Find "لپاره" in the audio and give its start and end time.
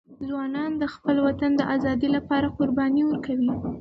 2.17-2.53